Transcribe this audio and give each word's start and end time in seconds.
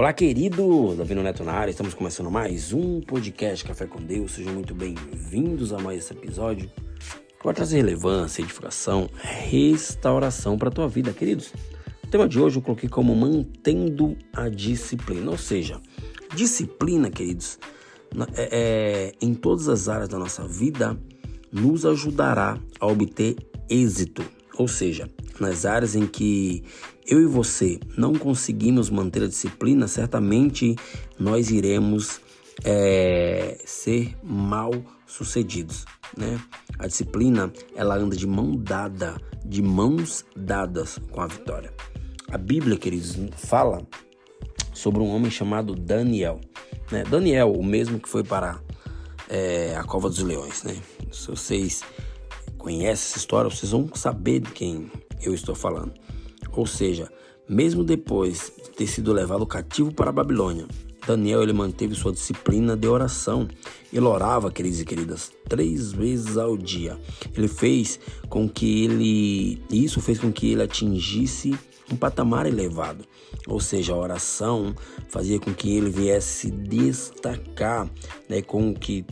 Olá, 0.00 0.14
querido 0.14 0.94
Davi 0.94 1.14
Neto 1.14 1.44
na 1.44 1.52
área. 1.52 1.70
Estamos 1.70 1.92
começando 1.92 2.30
mais 2.30 2.72
um 2.72 3.02
podcast 3.02 3.62
Café 3.66 3.84
com 3.84 4.00
Deus. 4.00 4.32
Sejam 4.32 4.54
muito 4.54 4.74
bem-vindos 4.74 5.74
a 5.74 5.78
mais 5.78 5.98
esse 5.98 6.14
episódio 6.14 6.70
que 7.38 7.44
vai 7.44 7.52
trazer 7.52 7.76
relevância, 7.76 8.40
edificação, 8.40 9.10
restauração 9.14 10.56
para 10.56 10.70
a 10.70 10.72
tua 10.72 10.88
vida, 10.88 11.12
queridos. 11.12 11.52
O 12.02 12.06
tema 12.06 12.26
de 12.26 12.40
hoje 12.40 12.56
eu 12.56 12.62
coloquei 12.62 12.88
como 12.88 13.14
mantendo 13.14 14.16
a 14.32 14.48
disciplina, 14.48 15.32
ou 15.32 15.36
seja, 15.36 15.78
disciplina, 16.34 17.10
queridos, 17.10 17.58
é, 18.38 18.48
é, 18.50 19.12
em 19.20 19.34
todas 19.34 19.68
as 19.68 19.86
áreas 19.86 20.08
da 20.08 20.18
nossa 20.18 20.48
vida 20.48 20.98
nos 21.52 21.84
ajudará 21.84 22.58
a 22.80 22.86
obter 22.86 23.36
êxito, 23.68 24.24
ou 24.60 24.68
seja, 24.68 25.08
nas 25.40 25.64
áreas 25.64 25.94
em 25.94 26.06
que 26.06 26.62
eu 27.06 27.22
e 27.22 27.24
você 27.24 27.80
não 27.96 28.12
conseguimos 28.12 28.90
manter 28.90 29.22
a 29.22 29.26
disciplina, 29.26 29.88
certamente 29.88 30.76
nós 31.18 31.50
iremos 31.50 32.20
é, 32.62 33.58
ser 33.64 34.14
mal 34.22 34.70
sucedidos, 35.06 35.86
né? 36.14 36.38
A 36.78 36.86
disciplina 36.86 37.50
ela 37.74 37.96
anda 37.96 38.14
de 38.14 38.26
mão 38.26 38.54
dada, 38.54 39.18
de 39.46 39.62
mãos 39.62 40.26
dadas 40.36 40.98
com 41.10 41.22
a 41.22 41.26
vitória. 41.26 41.72
A 42.30 42.36
Bíblia, 42.36 42.76
queridos, 42.76 43.16
fala 43.38 43.80
sobre 44.74 45.00
um 45.00 45.08
homem 45.08 45.30
chamado 45.30 45.74
Daniel, 45.74 46.38
né? 46.92 47.02
Daniel, 47.04 47.50
o 47.52 47.64
mesmo 47.64 47.98
que 47.98 48.10
foi 48.10 48.22
para 48.22 48.60
é, 49.26 49.74
a 49.74 49.84
cova 49.84 50.10
dos 50.10 50.22
leões, 50.22 50.64
né? 50.64 50.76
Se 51.10 51.28
vocês 51.28 51.82
conhecem 52.60 52.88
essa 52.88 53.18
história, 53.18 53.50
vocês 53.50 53.72
vão 53.72 53.88
saber 53.94 54.40
de 54.40 54.50
quem 54.52 54.90
eu 55.22 55.34
estou 55.34 55.54
falando. 55.54 55.92
Ou 56.52 56.66
seja, 56.66 57.10
mesmo 57.48 57.82
depois 57.82 58.52
de 58.62 58.70
ter 58.70 58.86
sido 58.86 59.12
levado 59.12 59.46
cativo 59.46 59.92
para 59.92 60.10
a 60.10 60.12
Babilônia, 60.12 60.66
Daniel 61.06 61.42
ele 61.42 61.52
manteve 61.52 61.94
sua 61.94 62.12
disciplina 62.12 62.76
de 62.76 62.86
oração. 62.86 63.48
Ele 63.92 64.04
orava, 64.04 64.52
queridos 64.52 64.80
e 64.80 64.84
queridas, 64.84 65.32
três 65.48 65.92
vezes 65.92 66.36
ao 66.36 66.56
dia. 66.56 66.98
Ele 67.34 67.48
fez 67.48 67.98
com 68.28 68.48
que 68.48 68.84
ele, 68.84 69.62
isso 69.70 70.00
fez 70.00 70.18
com 70.18 70.30
que 70.30 70.52
ele 70.52 70.62
atingisse 70.62 71.58
um 71.90 71.96
patamar 71.96 72.46
elevado. 72.46 73.04
Ou 73.48 73.58
seja, 73.58 73.92
a 73.92 73.96
oração 73.96 74.74
fazia 75.08 75.40
com 75.40 75.52
que 75.52 75.74
ele 75.74 75.90
viesse 75.90 76.28
se 76.28 76.50
destacar, 76.50 77.88
né, 78.28 78.42
com 78.42 78.72
que 78.74 79.04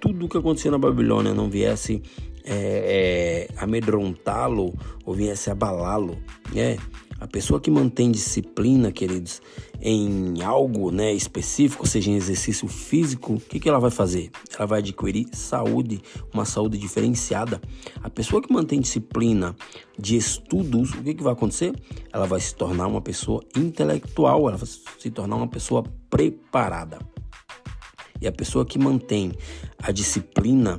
tudo 0.00 0.26
o 0.26 0.28
que 0.28 0.36
acontecia 0.36 0.70
na 0.70 0.78
Babilônia 0.78 1.32
não 1.32 1.48
viesse 1.48 2.02
é, 2.46 3.48
é, 3.50 3.60
amedrontá-lo 3.60 4.72
ou 5.04 5.14
viesse 5.14 5.50
abalá-lo. 5.50 6.16
É, 6.54 6.76
a 7.18 7.26
pessoa 7.26 7.58
que 7.58 7.70
mantém 7.70 8.10
disciplina, 8.10 8.92
queridos, 8.92 9.40
em 9.80 10.42
algo 10.42 10.90
né, 10.90 11.12
específico, 11.14 11.86
seja 11.86 12.10
em 12.10 12.14
exercício 12.14 12.68
físico, 12.68 13.34
o 13.34 13.40
que, 13.40 13.58
que 13.58 13.68
ela 13.68 13.80
vai 13.80 13.90
fazer? 13.90 14.30
Ela 14.54 14.66
vai 14.66 14.80
adquirir 14.80 15.26
saúde, 15.32 16.02
uma 16.32 16.44
saúde 16.44 16.76
diferenciada. 16.76 17.60
A 18.02 18.10
pessoa 18.10 18.42
que 18.42 18.52
mantém 18.52 18.80
disciplina 18.80 19.56
de 19.98 20.16
estudos, 20.16 20.92
o 20.92 21.02
que, 21.02 21.14
que 21.14 21.22
vai 21.22 21.32
acontecer? 21.32 21.74
Ela 22.12 22.26
vai 22.26 22.38
se 22.38 22.54
tornar 22.54 22.86
uma 22.86 23.00
pessoa 23.00 23.42
intelectual, 23.56 24.48
ela 24.48 24.58
vai 24.58 24.68
se 24.98 25.10
tornar 25.10 25.36
uma 25.36 25.48
pessoa 25.48 25.84
preparada. 26.10 26.98
E 28.20 28.26
a 28.26 28.32
pessoa 28.32 28.64
que 28.64 28.78
mantém 28.78 29.32
a 29.82 29.90
disciplina 29.90 30.78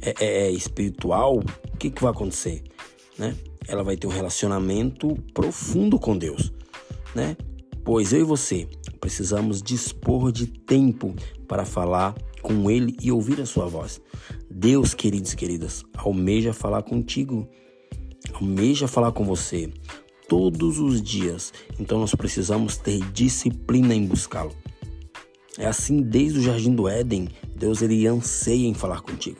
é, 0.00 0.14
é 0.24 0.50
espiritual, 0.50 1.38
o 1.38 1.76
que, 1.76 1.90
que 1.90 2.02
vai 2.02 2.10
acontecer? 2.10 2.62
Né? 3.18 3.36
Ela 3.66 3.82
vai 3.82 3.96
ter 3.96 4.06
um 4.06 4.10
relacionamento 4.10 5.14
profundo 5.34 5.98
com 5.98 6.16
Deus, 6.16 6.52
né? 7.14 7.36
Pois 7.84 8.12
eu 8.12 8.20
e 8.20 8.24
você 8.24 8.68
precisamos 9.00 9.62
dispor 9.62 10.30
de 10.30 10.46
tempo 10.46 11.14
para 11.46 11.64
falar 11.64 12.14
com 12.42 12.70
Ele 12.70 12.96
e 13.02 13.10
ouvir 13.10 13.40
a 13.40 13.46
sua 13.46 13.66
voz. 13.66 14.00
Deus, 14.50 14.94
queridos 14.94 15.32
e 15.32 15.36
queridas, 15.36 15.84
almeja 15.96 16.52
falar 16.52 16.82
contigo, 16.82 17.48
almeja 18.34 18.86
falar 18.86 19.12
com 19.12 19.24
você 19.24 19.72
todos 20.28 20.78
os 20.78 21.02
dias. 21.02 21.52
Então 21.78 21.98
nós 21.98 22.14
precisamos 22.14 22.76
ter 22.76 23.00
disciplina 23.12 23.94
em 23.94 24.06
buscá-lo. 24.06 24.54
É 25.56 25.66
assim 25.66 26.02
desde 26.02 26.38
o 26.38 26.42
jardim 26.42 26.74
do 26.74 26.88
Éden, 26.88 27.28
Deus 27.56 27.82
ele 27.82 28.06
anseia 28.06 28.66
em 28.66 28.74
falar 28.74 29.00
contigo. 29.00 29.38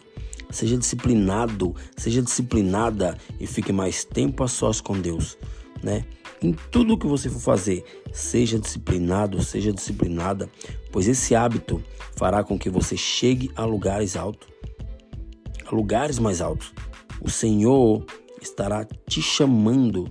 Seja 0.50 0.76
disciplinado, 0.76 1.74
seja 1.96 2.22
disciplinada 2.22 3.16
e 3.38 3.46
fique 3.46 3.72
mais 3.72 4.04
tempo 4.04 4.42
a 4.42 4.48
sós 4.48 4.80
com 4.80 4.98
Deus, 4.98 5.36
né? 5.82 6.04
Em 6.40 6.52
tudo 6.70 6.96
que 6.96 7.06
você 7.06 7.28
for 7.28 7.40
fazer, 7.40 7.84
seja 8.12 8.58
disciplinado, 8.58 9.42
seja 9.42 9.72
disciplinada, 9.72 10.48
pois 10.92 11.08
esse 11.08 11.34
hábito 11.34 11.82
fará 12.16 12.44
com 12.44 12.58
que 12.58 12.70
você 12.70 12.96
chegue 12.96 13.50
a 13.56 13.64
lugares 13.64 14.16
altos, 14.16 14.48
a 15.66 15.74
lugares 15.74 16.18
mais 16.18 16.40
altos. 16.40 16.72
O 17.20 17.28
Senhor 17.28 18.04
estará 18.40 18.86
te 19.06 19.20
chamando 19.20 20.08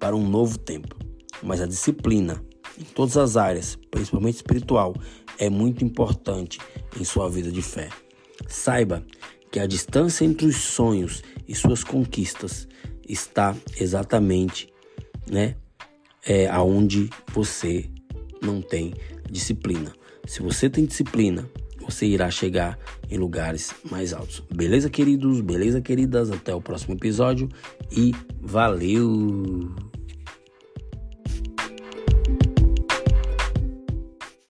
para 0.00 0.16
um 0.16 0.26
novo 0.26 0.58
tempo, 0.58 0.96
mas 1.42 1.60
a 1.60 1.66
disciplina 1.66 2.42
em 2.78 2.84
todas 2.84 3.16
as 3.16 3.36
áreas, 3.36 3.76
principalmente 3.90 4.36
espiritual, 4.36 4.94
é 5.38 5.50
muito 5.50 5.84
importante 5.84 6.58
em 6.98 7.04
sua 7.04 7.28
vida 7.28 7.50
de 7.50 7.60
fé. 7.60 7.88
Saiba 8.46 9.04
que 9.50 9.60
a 9.60 9.66
distância 9.66 10.24
entre 10.24 10.46
os 10.46 10.56
sonhos 10.56 11.22
e 11.46 11.54
suas 11.54 11.82
conquistas 11.82 12.68
está 13.08 13.56
exatamente, 13.80 14.72
né, 15.30 15.56
é, 16.26 16.46
aonde 16.48 17.08
você 17.32 17.88
não 18.42 18.60
tem 18.60 18.94
disciplina. 19.30 19.92
Se 20.26 20.42
você 20.42 20.68
tem 20.68 20.84
disciplina, 20.84 21.48
você 21.80 22.06
irá 22.06 22.30
chegar 22.30 22.78
em 23.10 23.16
lugares 23.16 23.74
mais 23.90 24.12
altos. 24.12 24.42
Beleza, 24.54 24.90
queridos? 24.90 25.40
Beleza, 25.40 25.80
queridas? 25.80 26.30
Até 26.30 26.54
o 26.54 26.60
próximo 26.60 26.94
episódio 26.94 27.48
e 27.90 28.14
valeu! 28.40 29.87